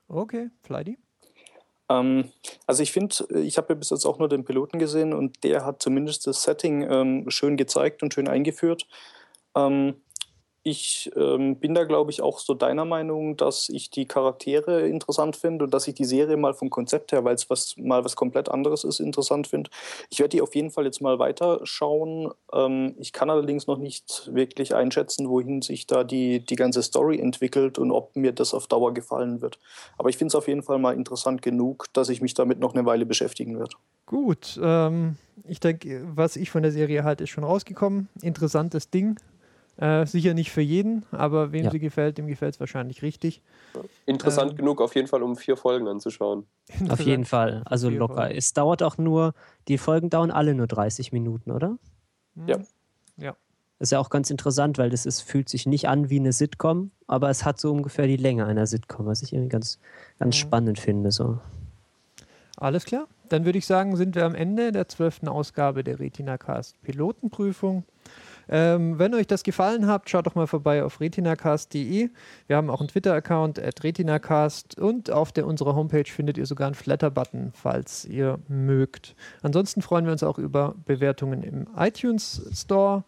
Okay, 0.07 0.51
Fleidy. 0.61 0.99
Ähm, 1.89 2.31
also 2.67 2.83
ich 2.83 2.91
finde, 2.91 3.15
ich 3.41 3.57
habe 3.57 3.69
ja 3.69 3.75
bis 3.75 3.89
jetzt 3.89 4.05
auch 4.05 4.19
nur 4.19 4.29
den 4.29 4.45
Piloten 4.45 4.77
gesehen 4.77 5.11
und 5.11 5.43
der 5.43 5.65
hat 5.65 5.81
zumindest 5.81 6.27
das 6.27 6.43
Setting 6.43 6.83
ähm, 6.87 7.29
schön 7.31 7.57
gezeigt 7.57 8.03
und 8.03 8.13
schön 8.13 8.27
eingeführt. 8.27 8.87
Ähm, 9.55 9.95
ich 10.67 11.09
ähm, 11.15 11.55
bin 11.55 11.73
da, 11.73 11.85
glaube 11.85 12.11
ich, 12.11 12.21
auch 12.21 12.39
so 12.39 12.53
deiner 12.53 12.83
Meinung, 12.83 13.37
dass 13.37 13.69
ich 13.69 13.89
die 13.89 14.05
Charaktere 14.05 14.85
interessant 14.85 15.37
finde 15.37 15.63
und 15.63 15.73
dass 15.73 15.87
ich 15.87 15.95
die 15.95 16.03
Serie 16.03 16.35
mal 16.35 16.53
vom 16.53 16.69
Konzept 16.69 17.13
her, 17.13 17.23
weil 17.23 17.35
es 17.35 17.49
was, 17.49 17.75
mal 17.77 18.03
was 18.03 18.17
komplett 18.17 18.49
anderes 18.49 18.83
ist, 18.83 18.99
interessant 18.99 19.47
finde. 19.47 19.69
Ich 20.09 20.19
werde 20.19 20.31
die 20.31 20.41
auf 20.41 20.55
jeden 20.55 20.69
Fall 20.69 20.83
jetzt 20.83 20.99
mal 20.99 21.19
weiterschauen. 21.19 22.33
Ähm, 22.51 22.95
ich 22.99 23.13
kann 23.13 23.29
allerdings 23.29 23.67
noch 23.67 23.77
nicht 23.77 24.29
wirklich 24.33 24.75
einschätzen, 24.75 25.29
wohin 25.29 25.61
sich 25.61 25.87
da 25.87 26.03
die, 26.03 26.41
die 26.41 26.57
ganze 26.57 26.83
Story 26.83 27.17
entwickelt 27.17 27.79
und 27.79 27.91
ob 27.91 28.17
mir 28.17 28.33
das 28.33 28.53
auf 28.53 28.67
Dauer 28.67 28.93
gefallen 28.93 29.41
wird. 29.41 29.59
Aber 29.97 30.09
ich 30.09 30.17
finde 30.17 30.31
es 30.31 30.35
auf 30.35 30.49
jeden 30.49 30.63
Fall 30.63 30.79
mal 30.79 30.95
interessant 30.95 31.41
genug, 31.41 31.85
dass 31.93 32.09
ich 32.09 32.19
mich 32.21 32.33
damit 32.33 32.59
noch 32.59 32.75
eine 32.75 32.85
Weile 32.85 33.05
beschäftigen 33.05 33.57
werde. 33.57 33.77
Gut, 34.05 34.59
ähm, 34.61 35.15
ich 35.47 35.61
denke, 35.61 36.03
was 36.13 36.35
ich 36.35 36.49
von 36.49 36.61
der 36.61 36.73
Serie 36.73 37.05
halte, 37.05 37.23
ist 37.23 37.29
schon 37.29 37.45
rausgekommen. 37.45 38.09
Interessantes 38.21 38.89
Ding. 38.89 39.17
Äh, 39.77 40.05
sicher 40.07 40.33
nicht 40.33 40.51
für 40.51 40.61
jeden, 40.61 41.05
aber 41.11 41.51
wem 41.51 41.65
Ja. 41.65 41.71
sie 41.71 41.79
gefällt, 41.79 42.17
dem 42.17 42.25
gefällt 42.27 42.55
es 42.55 42.59
wahrscheinlich 42.59 43.03
richtig. 43.03 43.41
Interessant 44.07 44.51
Ähm. 44.51 44.57
genug, 44.57 44.81
auf 44.81 44.95
jeden 44.95 45.07
Fall, 45.07 45.21
um 45.21 45.35
vier 45.35 45.55
Folgen 45.55 45.87
anzuschauen. 45.87 46.45
Auf 46.89 46.99
jeden 46.99 47.25
Fall. 47.25 47.61
Also 47.65 47.89
locker. 47.89 48.15
Folgen. 48.15 48.35
Es 48.37 48.53
dauert 48.53 48.81
auch 48.81 48.97
nur, 48.97 49.33
die 49.67 49.77
Folgen 49.77 50.09
dauern 50.09 50.31
alle 50.31 50.55
nur 50.55 50.65
30 50.67 51.11
Minuten, 51.11 51.51
oder? 51.51 51.77
Ja. 52.47 52.57
Das 53.79 53.89
ist 53.89 53.91
ja 53.91 53.99
auch 53.99 54.09
ganz 54.09 54.31
interessant, 54.31 54.79
weil 54.79 54.89
das 54.89 55.05
ist, 55.05 55.21
fühlt 55.21 55.49
sich 55.49 55.67
nicht 55.67 55.87
an 55.87 56.09
wie 56.09 56.19
eine 56.19 56.33
Sitcom, 56.33 56.89
aber 57.05 57.29
es 57.29 57.45
hat 57.45 57.59
so 57.59 57.71
ungefähr 57.71 58.07
die 58.07 58.17
Länge 58.17 58.47
einer 58.47 58.65
Sitcom, 58.65 59.05
was 59.05 59.21
ich 59.21 59.33
irgendwie 59.33 59.49
ganz, 59.49 59.77
ganz 60.17 60.35
Mhm. 60.35 60.39
spannend 60.39 60.79
finde. 60.79 61.11
So. 61.11 61.37
Alles 62.57 62.85
klar. 62.85 63.07
Dann 63.29 63.45
würde 63.45 63.59
ich 63.59 63.67
sagen, 63.67 63.95
sind 63.95 64.15
wir 64.15 64.25
am 64.25 64.33
Ende 64.33 64.71
der 64.71 64.87
zwölften 64.87 65.27
Ausgabe 65.27 65.83
der 65.83 65.99
RetinaCast 65.99 66.81
Pilotenprüfung. 66.81 67.83
Ähm, 68.49 68.97
wenn 68.99 69.13
euch 69.13 69.27
das 69.27 69.43
gefallen 69.43 69.87
hat, 69.87 70.09
schaut 70.09 70.25
doch 70.25 70.35
mal 70.35 70.47
vorbei 70.47 70.83
auf 70.83 70.99
retinacast.de. 70.99 72.09
Wir 72.47 72.55
haben 72.55 72.69
auch 72.69 72.79
einen 72.79 72.89
Twitter-Account 72.89 73.59
at 73.59 73.83
retinacast 73.83 74.79
und 74.79 75.11
auf 75.11 75.31
der, 75.31 75.45
unserer 75.47 75.75
Homepage 75.75 76.05
findet 76.05 76.37
ihr 76.37 76.45
sogar 76.45 76.67
einen 76.67 76.75
Flatter-Button, 76.75 77.51
falls 77.53 78.05
ihr 78.05 78.39
mögt. 78.47 79.15
Ansonsten 79.41 79.81
freuen 79.81 80.05
wir 80.05 80.11
uns 80.11 80.23
auch 80.23 80.37
über 80.37 80.75
Bewertungen 80.85 81.43
im 81.43 81.67
iTunes 81.77 82.49
Store 82.53 83.03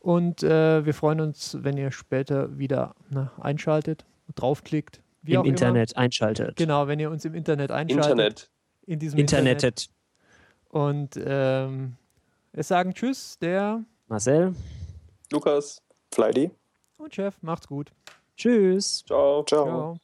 und 0.00 0.42
äh, 0.42 0.84
wir 0.84 0.92
freuen 0.92 1.20
uns, 1.20 1.56
wenn 1.60 1.78
ihr 1.78 1.90
später 1.90 2.58
wieder 2.58 2.94
na, 3.08 3.32
einschaltet, 3.40 4.04
draufklickt. 4.34 5.00
Wie 5.22 5.32
Im 5.32 5.40
auch 5.40 5.44
Internet 5.46 5.96
einschaltet. 5.96 6.48
Immer. 6.48 6.54
Genau, 6.56 6.88
wenn 6.88 7.00
ihr 7.00 7.10
uns 7.10 7.24
im 7.24 7.34
Internet 7.34 7.70
einschaltet. 7.70 8.10
Internet. 8.10 8.50
In 8.84 8.98
diesem 8.98 9.18
Internet. 9.18 9.64
Internetet. 9.64 9.88
Und 10.68 11.18
ähm, 11.24 11.96
wir 12.52 12.62
sagen 12.62 12.92
Tschüss, 12.92 13.38
der 13.38 13.82
Marcel, 14.08 14.54
Lukas, 15.34 15.82
Fleidy. 16.12 16.52
und 16.98 17.12
Chef. 17.12 17.34
Macht's 17.42 17.66
gut. 17.66 17.90
tschüss. 18.36 19.04
ciao. 19.04 19.42
Ciao. 19.42 19.64
Ciao. 19.66 19.96